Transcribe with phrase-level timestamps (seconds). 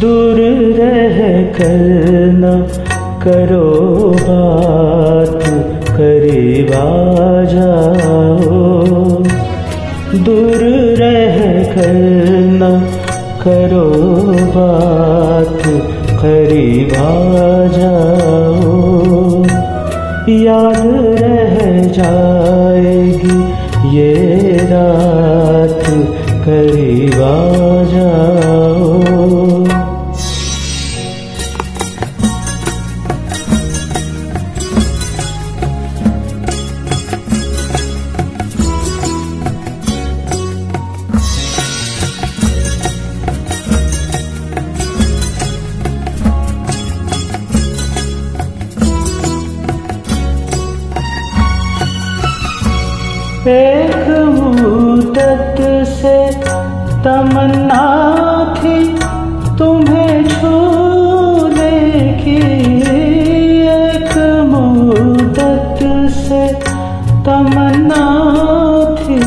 [0.00, 0.38] दूर
[0.78, 1.18] रह
[1.52, 1.82] कर
[2.32, 2.50] न
[3.22, 3.68] करो
[4.20, 5.44] बात
[5.90, 6.70] करीब
[7.52, 8.60] जाओ।
[10.26, 10.64] दूर
[11.00, 11.38] रह
[11.74, 11.96] कर
[12.60, 12.70] न
[13.44, 13.88] करो
[14.56, 15.62] बात
[16.22, 16.92] करीब
[17.76, 18.74] जाओ।
[20.30, 20.82] याद
[21.22, 21.56] रह
[21.88, 23.38] जाएगी
[23.96, 24.14] ये
[24.62, 25.84] रात,
[26.46, 27.18] करीब
[27.92, 28.35] जाओ।
[53.48, 55.58] एक मुद्दत
[55.88, 56.14] से
[57.04, 57.82] तमन्ना
[58.56, 58.78] थी
[59.58, 61.76] तुम्हें छूने
[62.22, 62.40] की।
[63.74, 64.16] एक
[64.52, 65.78] मुद्दत
[66.16, 66.42] से
[67.28, 68.02] तमन्ना
[68.98, 69.20] थी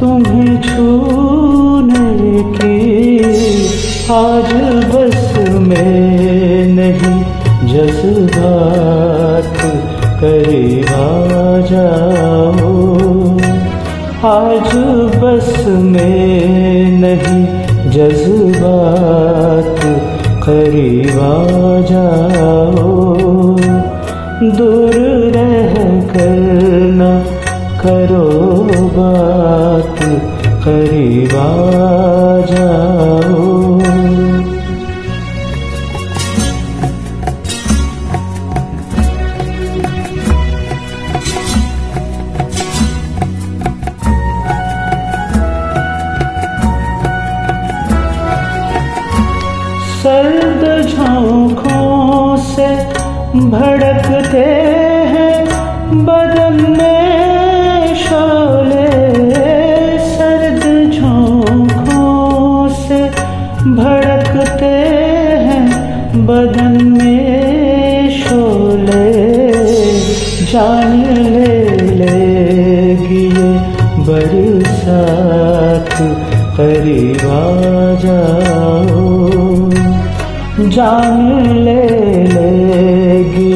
[0.00, 2.76] तुम्हें छूने की।
[4.14, 4.52] आज
[4.92, 5.32] बस
[5.68, 7.18] में नहीं,
[7.72, 9.56] जज्बात
[10.20, 12.63] करीब आ जाओ
[14.26, 14.70] आज
[15.22, 17.40] बस में नहीं
[21.18, 22.94] आ जाओ।
[24.56, 24.94] दूर
[25.36, 25.74] रह
[26.12, 26.40] कर
[27.00, 27.10] न
[27.82, 28.28] करो
[28.96, 29.98] बात
[30.64, 32.33] करीब आ
[53.34, 54.44] भड़कते
[55.12, 55.44] हैं
[56.04, 58.90] बदन में शोले,
[59.98, 63.00] सर्द झोंकों से
[63.74, 64.72] भड़कते
[65.46, 65.66] हैं
[66.26, 69.12] बदन में शोले।
[70.52, 73.28] जान ले लेगी
[74.06, 75.88] बरसात,
[76.56, 77.44] करीब आ
[78.00, 79.53] जाओ।
[80.60, 81.86] जान ले
[82.24, 83.54] लेगी,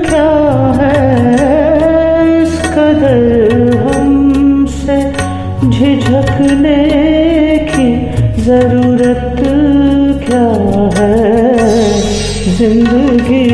[0.09, 0.33] क्या
[0.79, 0.99] है?
[2.43, 3.23] इस कदर
[3.87, 4.99] हमसे
[5.71, 6.79] झिझकने
[7.73, 7.89] की
[8.43, 9.37] ज़रूरत
[10.27, 10.49] क्या
[10.99, 11.19] है?
[12.59, 13.51] ज़िंदगी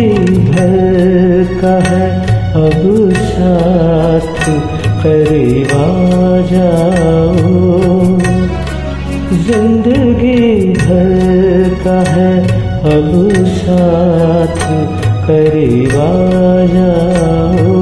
[0.51, 2.07] भर का है,
[2.63, 4.45] अब साथ
[5.03, 8.36] करीब आ जाओ।
[9.33, 12.33] ज़िंदगी भर का है
[12.91, 13.11] अब
[13.57, 14.61] साथ
[15.27, 15.97] करीब
[16.75, 17.75] जाओ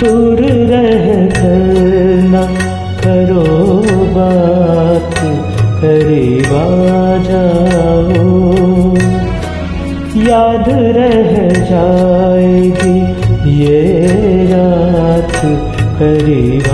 [0.00, 1.06] दूर रह
[1.36, 1.70] कर
[3.02, 3.44] करो
[4.14, 5.14] बात,
[5.80, 6.50] करीब
[7.26, 8.26] जाओ
[10.26, 11.32] याद रह
[11.70, 12.98] जाएगी
[13.60, 13.80] ये
[14.52, 15.32] रात,
[15.98, 16.68] करीब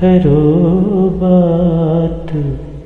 [0.00, 0.39] दूर रह कर न करो बात